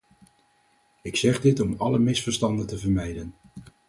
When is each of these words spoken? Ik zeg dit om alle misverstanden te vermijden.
Ik 1.01 1.15
zeg 1.15 1.41
dit 1.41 1.59
om 1.59 1.75
alle 1.77 1.99
misverstanden 1.99 2.67
te 2.67 2.77
vermijden. 2.77 3.33